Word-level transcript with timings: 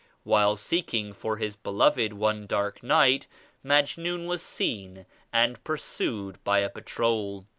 While 0.23 0.55
seeking 0.55 1.13
for 1.13 1.37
his 1.37 1.55
beloved 1.55 2.11
one 2.13 2.47
dark 2.47 2.81
night 2.81 3.27
Majnun 3.63 4.25
was 4.25 4.41
seen 4.41 5.05
and 5.31 5.63
pursued 5.63 6.43
by 6.43 6.61
a 6.61 6.71
patrol. 6.71 7.45